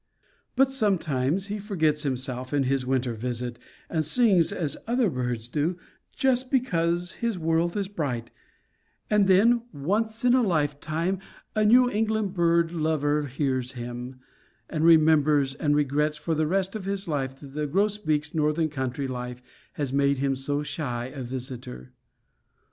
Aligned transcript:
But 0.55 0.71
sometimes 0.71 1.45
he 1.45 1.59
forgets 1.59 2.01
himself 2.01 2.55
in 2.55 2.63
his 2.63 2.87
winter 2.87 3.13
visit, 3.13 3.59
and 3.87 4.03
sings 4.03 4.51
as 4.51 4.75
other 4.87 5.11
birds 5.11 5.47
do, 5.47 5.77
just 6.15 6.49
because 6.49 7.11
his 7.11 7.37
world 7.37 7.77
is 7.77 7.87
bright; 7.87 8.31
and 9.11 9.27
then, 9.27 9.61
once 9.71 10.25
in 10.25 10.33
a 10.33 10.41
lifetime, 10.41 11.19
a 11.55 11.63
New 11.63 11.87
England 11.87 12.33
bird 12.33 12.71
lover 12.71 13.27
hears 13.27 13.73
him, 13.73 14.19
and 14.71 14.83
remembers; 14.85 15.53
and 15.53 15.75
regrets 15.75 16.17
for 16.17 16.33
the 16.33 16.47
rest 16.47 16.75
of 16.75 16.85
his 16.85 17.07
life 17.07 17.39
that 17.39 17.53
the 17.53 17.67
grosbeak's 17.67 18.33
northern 18.33 18.69
country 18.69 19.07
life 19.07 19.43
has 19.73 19.93
made 19.93 20.17
him 20.17 20.35
so 20.35 20.63
shy 20.63 21.11
a 21.13 21.21
visitor. 21.21 21.91